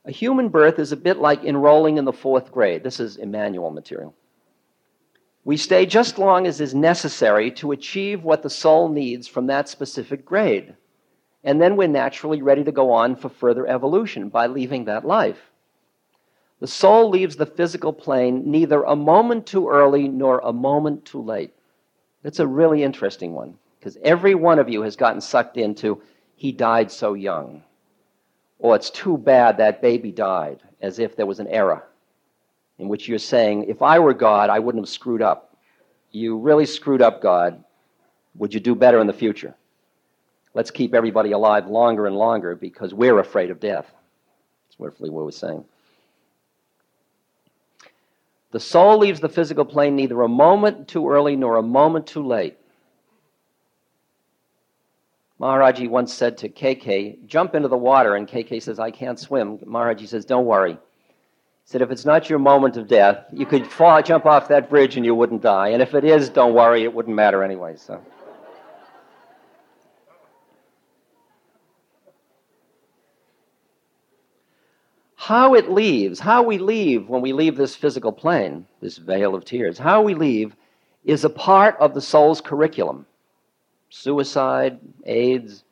[0.07, 2.83] A human birth is a bit like enrolling in the fourth grade.
[2.83, 4.15] This is Emmanuel material.
[5.45, 9.69] We stay just long as is necessary to achieve what the soul needs from that
[9.69, 10.75] specific grade.
[11.45, 15.51] And then we're naturally ready to go on for further evolution by leaving that life.
[16.61, 21.21] The soul leaves the physical plane neither a moment too early nor a moment too
[21.21, 21.53] late.
[22.23, 26.01] That's a really interesting one because every one of you has gotten sucked into,
[26.37, 27.65] he died so young.
[28.61, 31.85] Or it's too bad that baby died, as if there was an error
[32.79, 35.57] in which you're saying, if I were God, I wouldn't have screwed up.
[36.11, 37.63] You really screwed up, God.
[38.37, 39.55] Would you do better in the future?
[40.55, 43.87] Let's keep everybody alive longer and longer because we're afraid of death.
[44.67, 45.65] That's roughly what we're saying.
[48.51, 52.25] The soul leaves the physical plane neither a moment too early nor a moment too
[52.27, 52.59] late.
[55.41, 59.59] Maharaji once said to KK, jump into the water, and KK says, I can't swim.
[59.59, 60.75] Maharaji says, don't worry.
[60.75, 60.79] He
[61.65, 64.97] said, if it's not your moment of death, you could fall, jump off that bridge
[64.97, 65.69] and you wouldn't die.
[65.69, 67.75] And if it is, don't worry, it wouldn't matter anyway.
[67.77, 68.01] So.
[75.23, 79.45] How it leaves, how we leave when we leave this physical plane, this veil of
[79.45, 80.57] tears, how we leave
[81.05, 83.07] is a part of the soul's curriculum.
[83.89, 85.63] Suicide, AIDS,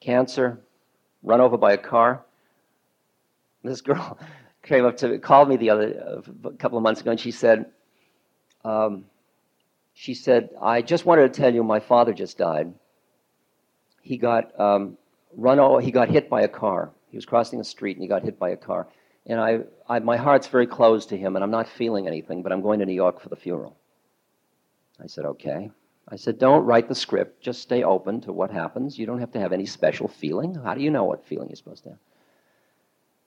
[0.00, 0.58] cancer,
[1.22, 2.22] run over by a car.
[3.62, 4.18] This girl
[4.62, 7.32] came up to me, called me the other a couple of months ago, and she
[7.32, 7.66] said,
[8.64, 9.04] um,
[9.92, 12.72] she said, I just wanted to tell you my father just died.
[14.00, 14.96] He got um,
[15.36, 16.90] run over, he got hit by a car.
[17.16, 18.88] He was crossing the street and he got hit by a car.
[19.24, 22.52] And I, I, my heart's very closed to him, and I'm not feeling anything, but
[22.52, 23.74] I'm going to New York for the funeral.
[25.02, 25.70] I said, okay.
[26.06, 27.40] I said, don't write the script.
[27.40, 28.98] Just stay open to what happens.
[28.98, 30.56] You don't have to have any special feeling.
[30.56, 31.98] How do you know what feeling you're supposed to have?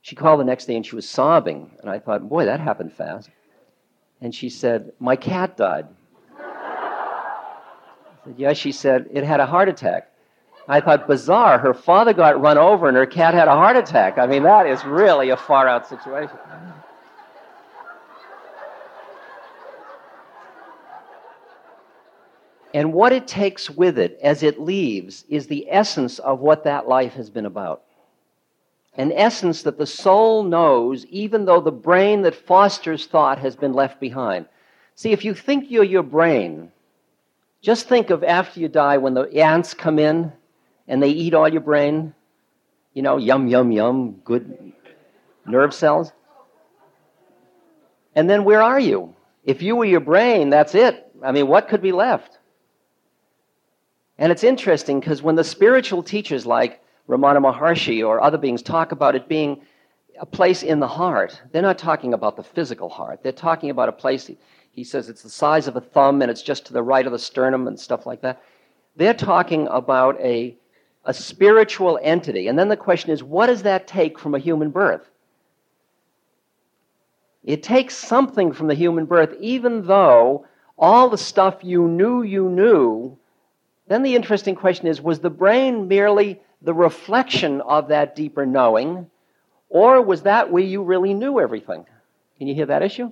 [0.04, 1.71] She called the next day and she was sobbing.
[1.82, 3.32] And I thought, boy, that happened fast.
[4.21, 5.88] And she said, my cat died.
[6.38, 10.08] I said, yes, she said, it had a heart attack.
[10.69, 11.58] I thought, bizarre.
[11.58, 14.19] Her father got run over and her cat had a heart attack.
[14.19, 16.38] I mean, that is really a far out situation.
[22.71, 26.88] And what it takes with it as it leaves is the essence of what that
[26.88, 27.82] life has been about.
[28.95, 33.73] An essence that the soul knows, even though the brain that fosters thought has been
[33.73, 34.45] left behind.
[34.93, 36.71] See, if you think you're your brain,
[37.60, 40.32] just think of after you die when the ants come in
[40.89, 42.13] and they eat all your brain.
[42.93, 44.73] You know, yum, yum, yum, good
[45.45, 46.12] nerve cells.
[48.15, 49.15] And then where are you?
[49.45, 51.06] If you were your brain, that's it.
[51.23, 52.39] I mean, what could be left?
[54.17, 58.91] And it's interesting because when the spiritual teachers like Ramana Maharshi or other beings talk
[58.91, 59.62] about it being
[60.19, 63.23] a place in the heart, they're not talking about the physical heart.
[63.23, 64.30] They're talking about a place,
[64.71, 67.13] he says it's the size of a thumb and it's just to the right of
[67.13, 68.41] the sternum and stuff like that.
[68.97, 70.58] They're talking about a
[71.05, 72.47] a spiritual entity.
[72.47, 75.09] And then the question is what does that take from a human birth?
[77.43, 80.45] It takes something from the human birth, even though
[80.77, 83.17] all the stuff you knew you knew.
[83.88, 89.09] Then the interesting question is was the brain merely the reflection of that deeper knowing,
[89.69, 91.85] or was that where you really knew everything?
[92.38, 93.12] Can you hear that issue?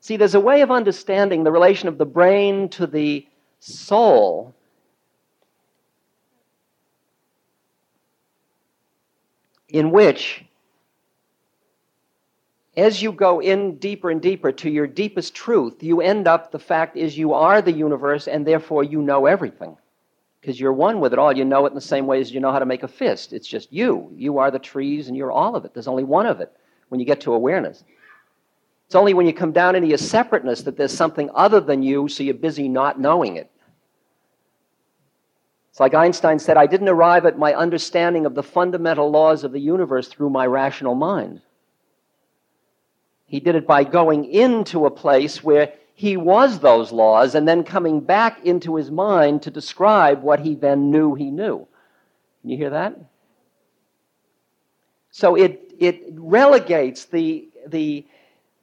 [0.00, 3.26] See, there's a way of understanding the relation of the brain to the
[3.60, 4.54] soul
[9.68, 10.44] in which,
[12.76, 16.58] as you go in deeper and deeper to your deepest truth, you end up, the
[16.58, 19.76] fact is, you are the universe, and therefore you know everything.
[20.40, 21.32] Because you're one with it all.
[21.32, 23.32] You know it in the same way as you know how to make a fist.
[23.32, 24.12] It's just you.
[24.14, 25.72] You are the trees, and you're all of it.
[25.72, 26.52] There's only one of it
[26.88, 27.82] when you get to awareness.
[28.86, 32.08] It's only when you come down into your separateness that there's something other than you,
[32.08, 33.50] so you're busy not knowing it.
[35.74, 39.50] It's like Einstein said, I didn't arrive at my understanding of the fundamental laws of
[39.50, 41.40] the universe through my rational mind.
[43.26, 47.64] He did it by going into a place where he was those laws and then
[47.64, 51.66] coming back into his mind to describe what he then knew he knew.
[52.42, 52.96] Can you hear that?
[55.10, 58.06] So it, it relegates the, the,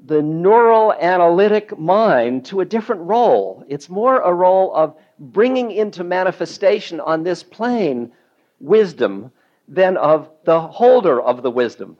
[0.03, 3.63] the neural analytic mind to a different role.
[3.67, 8.11] It's more a role of bringing into manifestation on this plane
[8.59, 9.31] wisdom
[9.67, 11.97] than of the holder of the wisdom.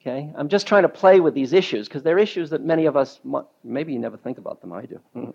[0.00, 0.32] Okay?
[0.36, 3.20] I'm just trying to play with these issues because they're issues that many of us,
[3.62, 4.72] maybe you never think about them.
[4.72, 5.00] I do.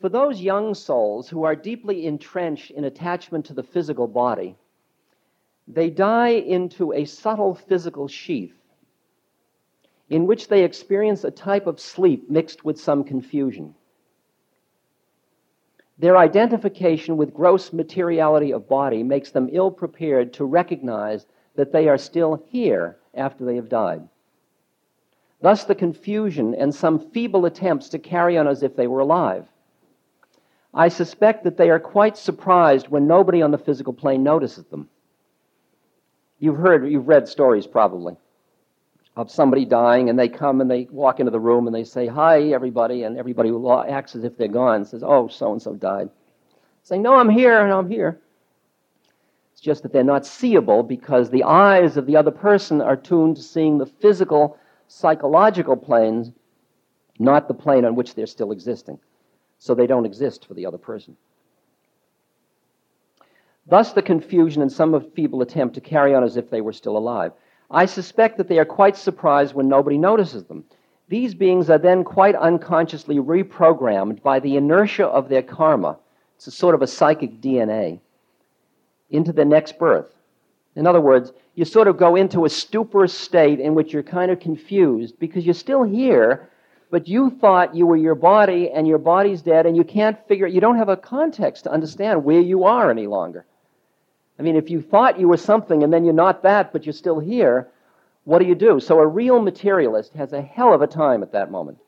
[0.00, 4.56] For those young souls who are deeply entrenched in attachment to the physical body,
[5.68, 8.56] they die into a subtle physical sheath
[10.12, 13.74] in which they experience a type of sleep mixed with some confusion.
[15.98, 21.88] Their identification with gross materiality of body makes them ill prepared to recognize that they
[21.88, 24.06] are still here after they have died.
[25.40, 29.46] Thus, the confusion and some feeble attempts to carry on as if they were alive.
[30.74, 34.88] I suspect that they are quite surprised when nobody on the physical plane notices them.
[36.42, 38.16] You've heard, you've read stories probably
[39.16, 42.08] of somebody dying, and they come and they walk into the room and they say,
[42.08, 43.52] Hi, everybody, and everybody
[43.88, 46.10] acts as if they're gone, says, Oh, so and so died.
[46.82, 48.20] Saying, No, I'm here, and I'm here.
[49.52, 53.36] It's just that they're not seeable because the eyes of the other person are tuned
[53.36, 56.32] to seeing the physical, psychological planes,
[57.20, 58.98] not the plane on which they're still existing.
[59.58, 61.16] So they don't exist for the other person.
[63.66, 66.96] Thus, the confusion and some feeble attempt to carry on as if they were still
[66.96, 67.32] alive.
[67.70, 70.64] I suspect that they are quite surprised when nobody notices them.
[71.08, 75.98] These beings are then quite unconsciously reprogrammed by the inertia of their karma.
[76.36, 78.00] It's a sort of a psychic DNA
[79.10, 80.12] into the next birth.
[80.74, 84.30] In other words, you sort of go into a stupor state in which you're kind
[84.30, 86.48] of confused because you're still here,
[86.90, 90.46] but you thought you were your body and your body's dead and you can't figure
[90.46, 90.52] it.
[90.52, 93.46] you don't have a context to understand where you are any longer.
[94.38, 96.92] I mean, if you thought you were something and then you're not that, but you're
[96.92, 97.68] still here,
[98.24, 98.80] what do you do?
[98.80, 101.78] So a real materialist has a hell of a time at that moment.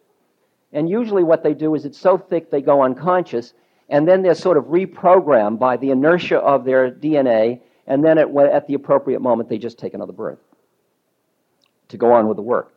[0.72, 3.54] And usually what they do is it's so thick they go unconscious,
[3.88, 8.34] and then they're sort of reprogrammed by the inertia of their DNA, and then at,
[8.36, 10.38] at the appropriate moment they just take another birth
[11.88, 12.74] to go on with the work.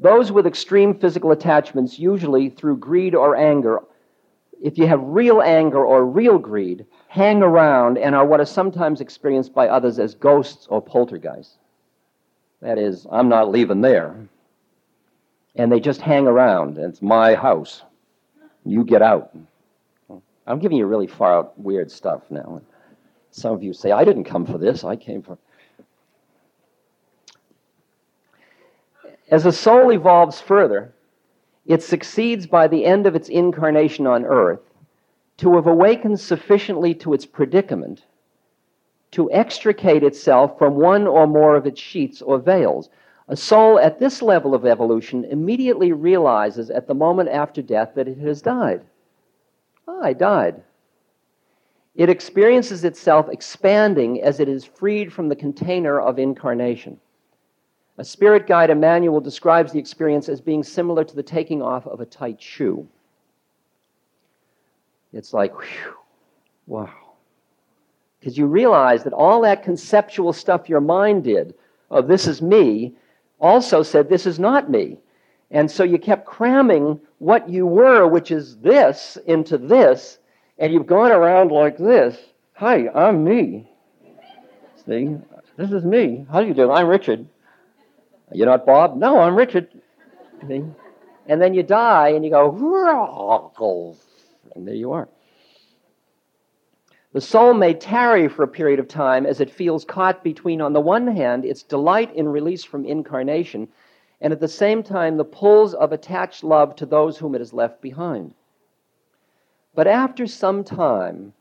[0.00, 3.80] Those with extreme physical attachments, usually through greed or anger,
[4.62, 9.00] if you have real anger or real greed, hang around and are what is sometimes
[9.00, 11.56] experienced by others as ghosts or poltergeists.
[12.60, 14.16] That is, I'm not leaving there.
[15.56, 16.78] And they just hang around.
[16.78, 17.82] It's my house.
[18.64, 19.34] You get out.
[20.46, 22.60] I'm giving you really far out weird stuff now.
[23.30, 25.38] Some of you say, I didn't come for this, I came for.
[29.30, 30.92] As a soul evolves further,
[31.70, 34.58] it succeeds by the end of its incarnation on earth
[35.36, 38.02] to have awakened sufficiently to its predicament
[39.12, 42.90] to extricate itself from one or more of its sheaths or veils.
[43.28, 48.08] A soul at this level of evolution immediately realizes at the moment after death that
[48.08, 48.82] it has died.
[49.86, 50.64] Ah, I died.
[51.94, 56.98] It experiences itself expanding as it is freed from the container of incarnation.
[58.00, 62.00] A spirit guide, Emmanuel, describes the experience as being similar to the taking off of
[62.00, 62.88] a tight shoe.
[65.12, 65.96] It's like, whew,
[66.66, 66.94] wow.
[68.18, 71.52] Because you realize that all that conceptual stuff your mind did,
[71.90, 72.94] of this is me,
[73.38, 74.96] also said this is not me.
[75.50, 80.20] And so you kept cramming what you were, which is this, into this,
[80.58, 82.16] and you've gone around like this.
[82.54, 83.70] Hi, I'm me.
[84.86, 85.18] See,
[85.58, 86.24] this is me.
[86.32, 86.70] How do you do?
[86.70, 87.26] I'm Richard.
[88.32, 88.96] You're not Bob?
[88.96, 89.68] No, I'm Richard.
[90.42, 90.74] And
[91.26, 93.96] then you die and you go,
[94.54, 95.08] and there you are.
[97.12, 100.72] The soul may tarry for a period of time as it feels caught between, on
[100.72, 103.68] the one hand, its delight in release from incarnation,
[104.20, 107.52] and at the same time, the pulls of attached love to those whom it has
[107.52, 108.32] left behind.
[109.74, 111.32] But after some time,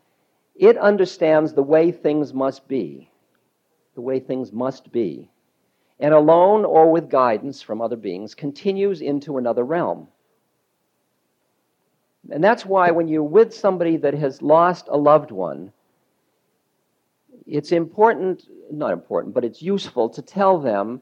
[0.56, 3.12] it understands the way things must be,
[3.94, 5.30] the way things must be,
[6.00, 10.08] and alone or with guidance from other beings, continues into another realm.
[12.32, 15.72] And that's why when you're with somebody that has lost a loved one,
[17.48, 21.02] it's important, not important, but it's useful to tell them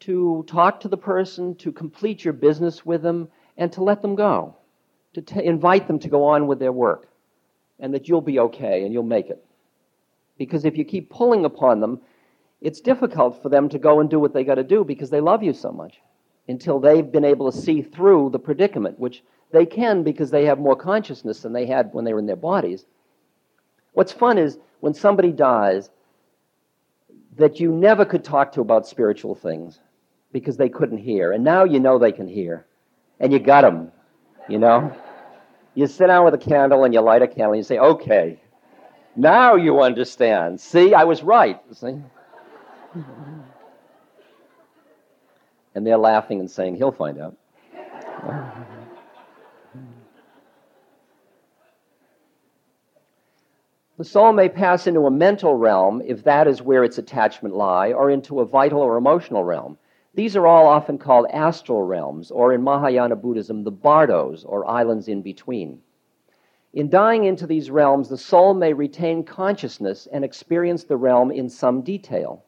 [0.00, 4.16] to talk to the person, to complete your business with them, and to let them
[4.16, 4.56] go,
[5.14, 7.08] to t- invite them to go on with their work,
[7.78, 9.44] and that you'll be okay and you'll make it.
[10.38, 12.00] Because if you keep pulling upon them,
[12.62, 15.20] it's difficult for them to go and do what they got to do because they
[15.20, 16.00] love you so much
[16.48, 20.58] until they've been able to see through the predicament, which they can because they have
[20.58, 22.86] more consciousness than they had when they were in their bodies.
[23.92, 25.90] What's fun is when somebody dies
[27.36, 29.80] that you never could talk to about spiritual things
[30.32, 31.32] because they couldn't hear.
[31.32, 32.66] And now you know they can hear.
[33.20, 33.92] And you got them,
[34.48, 34.94] you know?
[35.74, 38.40] You sit down with a candle and you light a candle and you say, okay,
[39.16, 40.60] now you understand.
[40.60, 41.60] See, I was right.
[41.72, 41.98] See?
[45.74, 47.36] and they're laughing and saying, he'll find out.
[53.98, 57.92] The soul may pass into a mental realm if that is where its attachment lie,
[57.92, 59.78] or into a vital or emotional realm.
[60.14, 65.06] These are all often called astral realms, or in Mahayana Buddhism, the bardos, or islands
[65.06, 65.82] in between.
[66.72, 71.48] In dying into these realms, the soul may retain consciousness and experience the realm in
[71.48, 72.44] some detail.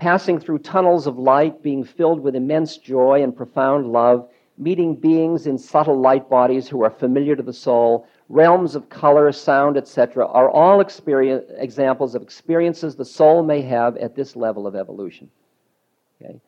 [0.00, 4.26] Passing through tunnels of light, being filled with immense joy and profound love,
[4.56, 9.30] meeting beings in subtle light bodies who are familiar to the soul, realms of color,
[9.30, 14.74] sound, etc., are all examples of experiences the soul may have at this level of
[14.74, 15.30] evolution.
[16.22, 16.40] Okay?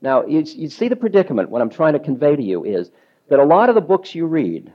[0.00, 2.90] Now, you, you see the predicament, what I'm trying to convey to you is
[3.28, 4.72] that a lot of the books you read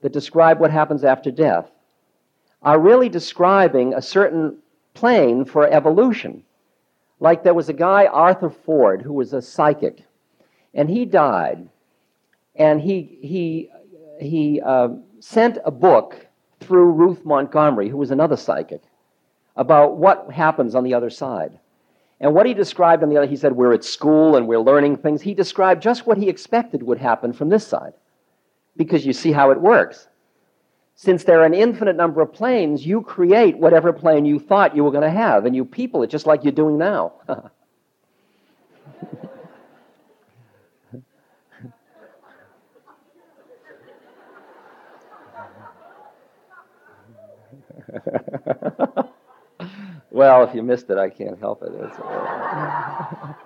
[0.00, 1.70] that describe what happens after death
[2.62, 4.56] are really describing a certain
[4.94, 6.42] plane for evolution.
[7.18, 10.04] Like there was a guy, Arthur Ford, who was a psychic,
[10.74, 11.68] and he died,
[12.54, 13.70] and he, he,
[14.20, 14.88] he uh,
[15.20, 16.26] sent a book
[16.60, 18.82] through Ruth Montgomery, who was another psychic,
[19.56, 21.58] about what happens on the other side.
[22.20, 24.96] And what he described on the other, he said, we're at school and we're learning
[24.96, 25.20] things.
[25.20, 27.92] He described just what he expected would happen from this side.
[28.76, 30.08] Because you see how it works.
[30.96, 34.82] Since there are an infinite number of planes, you create whatever plane you thought you
[34.82, 37.12] were going to have, and you people it just like you're doing now.
[50.16, 51.70] Well, if you missed it, I can't help it.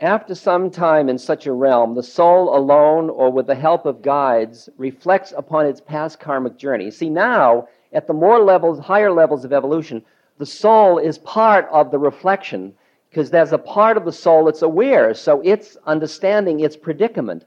[0.00, 4.00] After some time in such a realm, the soul alone or with the help of
[4.00, 6.90] guides reflects upon its past karmic journey.
[6.90, 10.02] See, now, at the more levels, higher levels of evolution,
[10.38, 12.72] the soul is part of the reflection
[13.10, 17.44] because there's a part of the soul that's aware, so it's understanding its predicament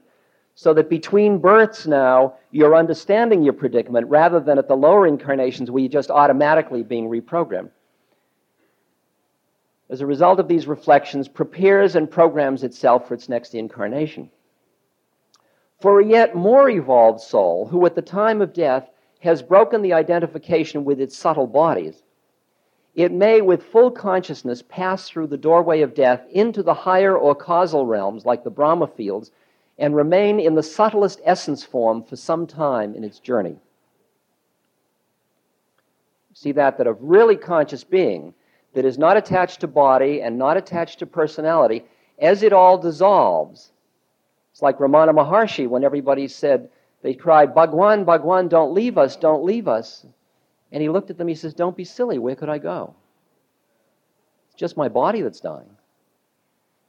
[0.54, 5.72] so that between births now, you're understanding your predicament rather than at the lower incarnations
[5.72, 7.70] where you're just automatically being reprogrammed.
[9.90, 14.30] As a result of these reflections, prepares and programs itself for its next incarnation.
[15.80, 18.88] For a yet more evolved soul, who at the time of death
[19.20, 22.02] has broken the identification with its subtle bodies,
[22.94, 27.34] it may, with full consciousness, pass through the doorway of death into the higher or
[27.34, 29.32] causal realms, like the Brahma fields,
[29.78, 33.56] and remain in the subtlest essence form for some time in its journey.
[36.34, 38.32] See that, that a really conscious being
[38.74, 41.84] that is not attached to body and not attached to personality,
[42.18, 43.72] as it all dissolves.
[44.52, 46.68] It's like Ramana Maharshi when everybody said,
[47.02, 50.06] they cried, Bhagwan, Bhagwan, don't leave us, don't leave us.
[50.72, 52.94] And he looked at them, he says, Don't be silly, where could I go?
[54.48, 55.74] It's just my body that's dying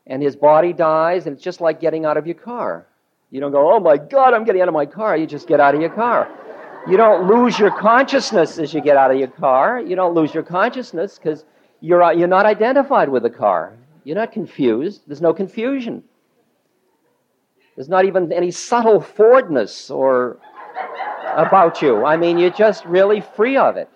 [0.07, 2.87] and his body dies, and it's just like getting out of your car.
[3.31, 5.17] You don't go, oh my God, I'm getting out of my car.
[5.17, 6.29] You just get out of your car.
[6.87, 9.81] You don't lose your consciousness as you get out of your car.
[9.81, 11.43] You don't lose your consciousness because
[11.85, 13.73] you're, uh, you're not identified with the car.
[14.03, 15.01] You're not confused.
[15.05, 16.03] There's no confusion.
[17.75, 20.37] There's not even any subtle Fordness or
[21.35, 22.03] about you.
[22.03, 23.89] I mean, you're just really free of it.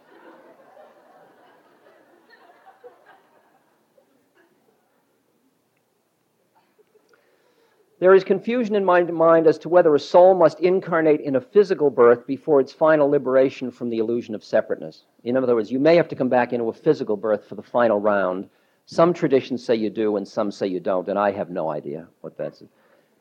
[8.00, 11.42] There is confusion in my mind as to whether a soul must incarnate in a
[11.42, 15.04] physical birth before its final liberation from the illusion of separateness.
[15.26, 17.62] In other words, you may have to come back into a physical birth for the
[17.62, 18.50] final round.
[18.86, 22.08] Some traditions say you do, and some say you don't, and I have no idea
[22.22, 22.64] what that's.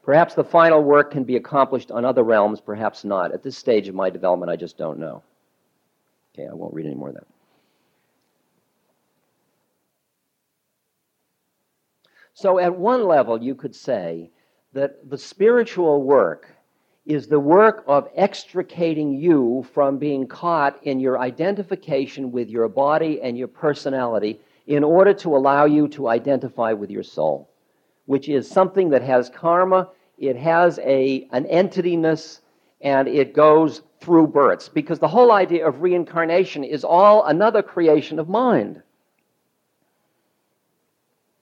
[0.04, 3.34] Perhaps the final work can be accomplished on other realms, perhaps not.
[3.34, 5.24] At this stage of my development, I just don't know.
[6.34, 7.26] Okay, I won't read any more of that.
[12.32, 14.30] So, at one level, you could say
[14.72, 16.48] that the spiritual work
[17.06, 23.20] is the work of extricating you from being caught in your identification with your body
[23.22, 27.48] and your personality in order to allow you to identify with your soul,
[28.04, 29.88] which is something that has karma,
[30.18, 32.40] it has a, an entityness,
[32.82, 38.18] and it goes through births because the whole idea of reincarnation is all another creation
[38.18, 38.82] of mind.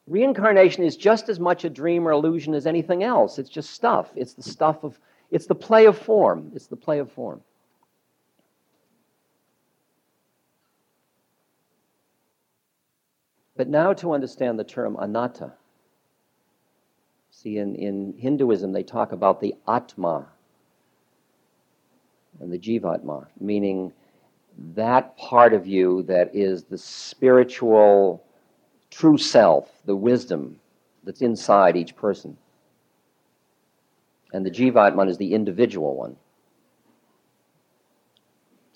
[0.06, 3.38] Reincarnation is just as much a dream or illusion as anything else.
[3.38, 4.10] It's just stuff.
[4.14, 4.98] It's the stuff of,
[5.30, 6.52] it's the play of form.
[6.54, 7.40] It's the play of form.
[13.56, 15.52] But now to understand the term anatta.
[17.30, 20.26] See, in, in Hinduism, they talk about the Atma
[22.40, 23.92] and the Jivatma, meaning
[24.74, 28.25] that part of you that is the spiritual
[28.96, 30.58] true self, the wisdom
[31.04, 32.36] that's inside each person.
[34.32, 36.16] And the Jivatman is the individual one.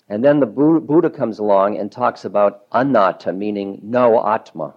[0.09, 4.75] And then the Buddha comes along and talks about anatta, meaning no atma.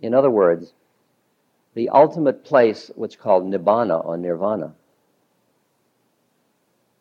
[0.00, 0.72] In other words,
[1.74, 4.74] the ultimate place, what's called nibbana or nirvana,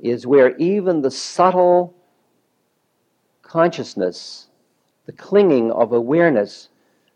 [0.02, 1.96] is where even the subtle
[3.42, 4.48] consciousness,
[5.06, 6.70] the clinging of awareness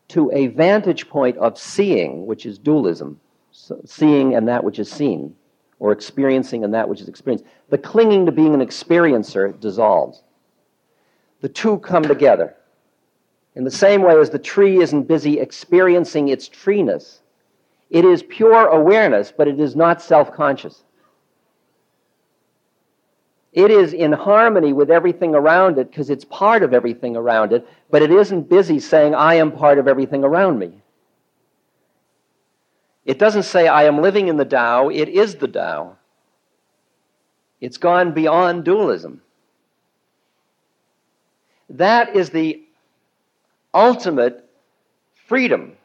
[0.10, 3.20] to a vantage point of seeing, which is dualism,
[3.52, 5.36] so seeing and that which is seen,
[5.80, 10.24] or experiencing and that which is experienced, the clinging to being an experiencer dissolves.
[11.42, 12.56] The two come together.
[13.56, 17.22] In the same way as the tree isn't busy experiencing its treeness,
[17.90, 20.84] it is pure awareness, but it is not self conscious.
[23.56, 27.66] It is in harmony with everything around it because it's part of everything around it,
[27.90, 30.84] but it isn't busy saying, I am part of everything around me.
[33.06, 35.96] It doesn't say, I am living in the Tao, it is the Tao.
[37.62, 39.22] It's gone beyond dualism.
[41.70, 42.62] That is the
[43.74, 44.50] ultimate
[45.28, 45.78] freedom.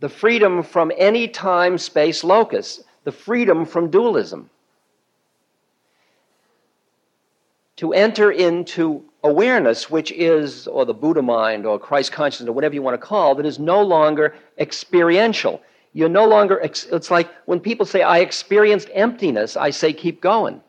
[0.00, 4.50] The freedom from any time space locus, the freedom from dualism.
[7.78, 12.74] To enter into awareness, which is, or the Buddha mind, or Christ consciousness, or whatever
[12.74, 15.62] you want to call, that is no longer experiential.
[15.92, 20.60] You're no longer, it's like when people say, I experienced emptiness, I say, keep going.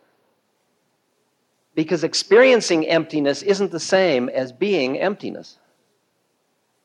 [1.74, 5.58] Because experiencing emptiness isn't the same as being emptiness.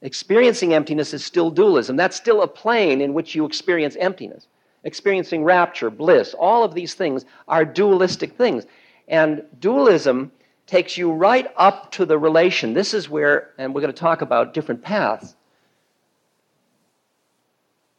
[0.00, 1.96] Experiencing emptiness is still dualism.
[1.96, 4.46] That's still a plane in which you experience emptiness.
[4.84, 8.64] Experiencing rapture, bliss, all of these things are dualistic things.
[9.08, 10.32] And dualism
[10.66, 12.72] takes you right up to the relation.
[12.72, 15.36] This is where, and we're going to talk about different paths.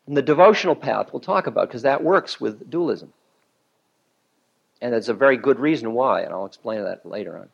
[0.07, 3.13] And the devotional path we'll talk about because that works with dualism.
[4.81, 7.49] And there's a very good reason why, and I'll explain that later on.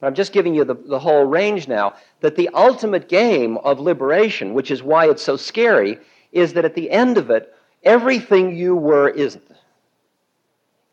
[0.00, 3.80] But I'm just giving you the, the whole range now that the ultimate game of
[3.80, 5.98] liberation, which is why it's so scary,
[6.32, 9.50] is that at the end of it, everything you were isn't.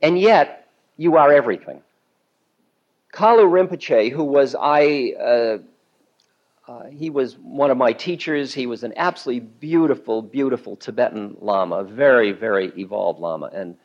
[0.01, 0.60] And yet,
[1.01, 1.81] you are everything.
[3.11, 5.57] Kalu Rinpoche, who was I, uh,
[6.67, 8.53] uh, he was one of my teachers.
[8.53, 13.77] He was an absolutely beautiful, beautiful Tibetan Lama, a very, very evolved Lama, and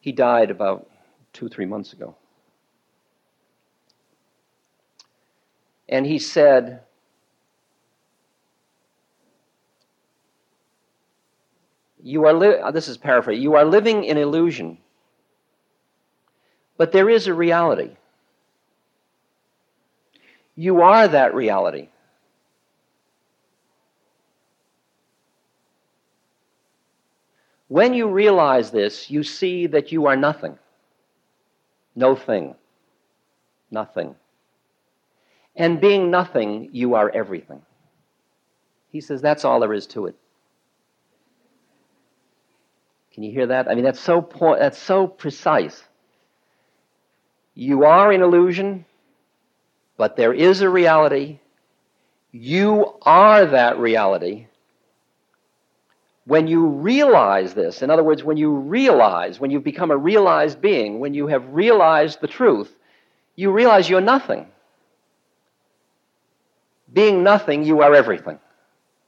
[0.00, 0.88] he died about
[1.34, 2.16] two, three months ago.
[5.90, 6.80] And he said,
[12.02, 13.40] You are li- this is paraphrase.
[13.40, 14.78] You are living in illusion
[16.82, 17.92] but there is a reality.
[20.56, 21.90] You are that reality.
[27.68, 30.58] When you realize this, you see that you are nothing.
[31.94, 32.56] No thing.
[33.70, 34.16] Nothing.
[35.54, 37.62] And being nothing, you are everything.
[38.90, 40.16] He says that's all there is to it.
[43.14, 43.68] Can you hear that?
[43.68, 45.80] I mean, that's so, po- that's so precise.
[47.54, 48.84] You are an illusion,
[49.96, 51.38] but there is a reality.
[52.30, 54.46] You are that reality.
[56.24, 60.60] When you realize this, in other words, when you realize, when you've become a realized
[60.60, 62.74] being, when you have realized the truth,
[63.34, 64.46] you realize you're nothing.
[66.92, 68.38] Being nothing, you are everything.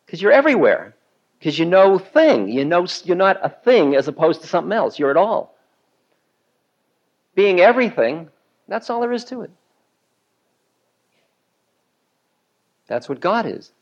[0.04, 0.94] Because you're everywhere.
[1.38, 2.48] Because you know thing.
[2.48, 4.98] You know you're not a thing as opposed to something else.
[4.98, 5.54] You're it all.
[7.34, 8.28] Being everything,
[8.68, 9.50] that's all there is to it.
[12.86, 13.72] That's what God is.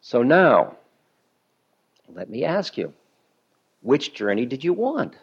[0.00, 0.76] So now,
[2.14, 2.92] let me ask you
[3.82, 5.14] which journey did you want?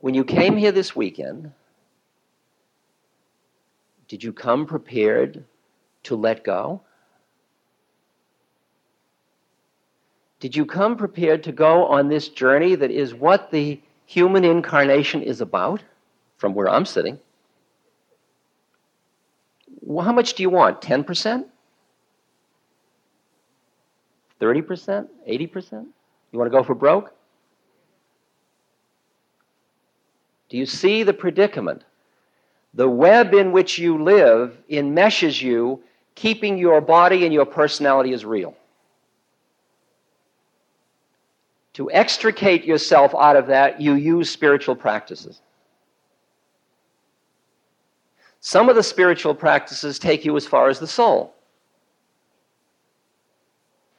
[0.00, 1.52] When you came here this weekend,
[4.08, 5.44] Did you come prepared
[6.04, 6.82] to let go?
[10.44, 15.22] Did you come prepared to go on this journey that is what the human incarnation
[15.22, 15.82] is about
[16.36, 17.18] from where I'm sitting?
[19.80, 20.82] Well, how much do you want?
[20.82, 21.46] 10%?
[24.38, 25.08] 30%?
[25.26, 25.86] 80%?
[26.30, 27.14] You want to go for broke?
[30.50, 31.84] Do you see the predicament?
[32.74, 35.82] The web in which you live enmeshes you,
[36.14, 38.54] keeping your body and your personality as real.
[41.74, 45.40] To extricate yourself out of that, you use spiritual practices.
[48.40, 51.34] Some of the spiritual practices take you as far as the soul.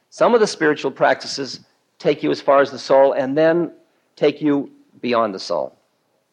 [0.08, 1.60] Some of the spiritual practices
[1.98, 3.72] take you as far as the soul and then
[4.14, 4.70] take you
[5.02, 5.76] beyond the soul,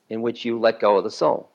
[0.09, 1.49] in which you let go of the soul.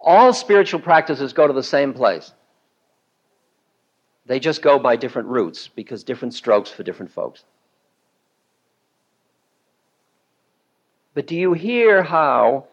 [0.00, 2.32] All spiritual practices go to the same place.
[4.26, 7.44] They just go by different routes because different strokes for different folks.
[11.14, 12.66] But do you hear how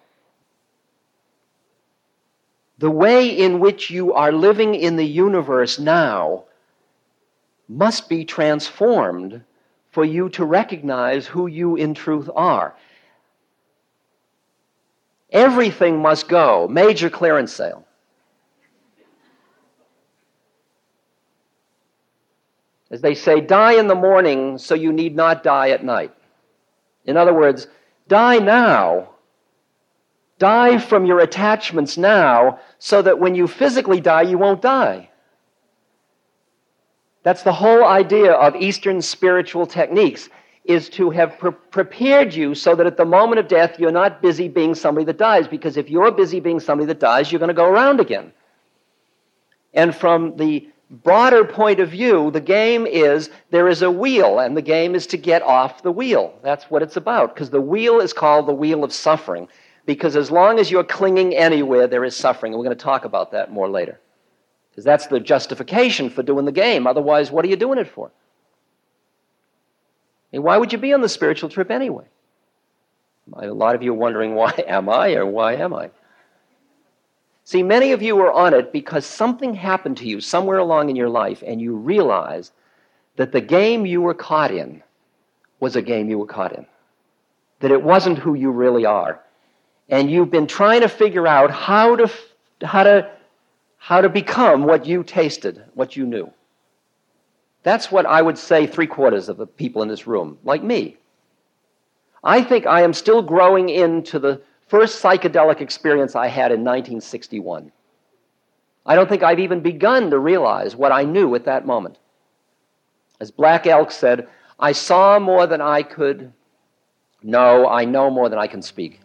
[2.80, 6.46] the way in which you are living in the universe now
[7.70, 9.44] must be transformed
[9.92, 12.76] for you to recognize who you in truth are?
[15.32, 17.86] Everything must go, major clearance sale.
[22.94, 26.14] As they say, die in the morning so you need not die at night.
[27.06, 27.66] In other words,
[28.08, 29.10] die now.
[30.38, 35.10] Die from your attachments now so that when you physically die, you won't die.
[37.24, 40.30] That's the whole idea of Eastern spiritual techniques
[40.64, 44.22] is to have pre- prepared you so that at the moment of death you're not
[44.22, 47.48] busy being somebody that dies because if you're busy being somebody that dies you're going
[47.48, 48.32] to go around again.
[49.74, 54.56] And from the broader point of view, the game is there is a wheel, and
[54.56, 56.38] the game is to get off the wheel.
[56.44, 59.48] That's what it's about, because the wheel is called the wheel of suffering.
[59.86, 62.54] Because as long as you're clinging anywhere, there is suffering.
[62.54, 64.00] And we're going to talk about that more later.
[64.72, 66.88] Because that's the justification for doing the game.
[66.88, 68.08] Otherwise, what are you doing it for?
[70.32, 72.06] I mean, why would you be on the spiritual trip anyway?
[73.34, 75.92] A lot of you are wondering, why am I or why am I?
[77.46, 80.96] See, many of you are on it because something happened to you somewhere along in
[80.96, 82.54] your life and you realized
[83.18, 84.82] that the game you were caught in
[85.60, 86.66] was a game you were caught in.
[87.60, 89.20] That it wasn't who you really are.
[89.90, 92.12] And you've been trying to figure out how to,
[92.62, 93.12] how to,
[93.78, 96.32] how to become what you tasted, what you knew.
[97.64, 100.98] That's what I would say three quarters of the people in this room, like me.
[102.24, 107.72] I think I am still growing into the first psychedelic experience I had in 1961.
[108.86, 112.00] I don't think I've even begun to realize what I knew at that moment.
[113.20, 114.28] As Black Elk said,
[114.60, 116.34] I saw more than I could
[117.22, 119.00] know, I know more than I can speak.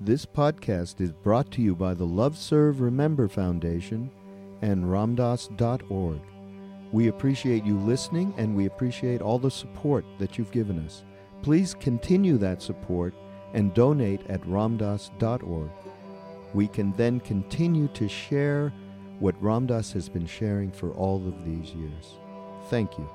[0.00, 4.10] This podcast is brought to you by the Love Serve Remember Foundation
[4.60, 6.20] and Ramdass.org.
[6.92, 11.04] We appreciate you listening and we appreciate all the support that you've given us.
[11.42, 13.14] Please continue that support
[13.54, 15.70] and donate at ramdass.org.
[16.52, 18.72] We can then continue to share
[19.20, 22.18] what Ram Dass has been sharing for all of these years.
[22.68, 23.08] Thank you.